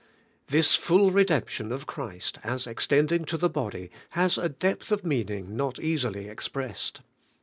This 0.47 0.73
full 0.73 1.11
redemption 1.11 1.71
of 1.71 1.85
Christ 1.85 2.39
as 2.43 2.65
extending 2.65 3.23
to 3.25 3.37
the 3.37 3.51
body, 3.51 3.91
has 4.17 4.39
a 4.39 4.49
depth 4.49 4.91
of 4.91 5.05
meaning 5.05 5.55
not 5.55 5.77
easily 5.79 6.27
expressed. 6.27 7.01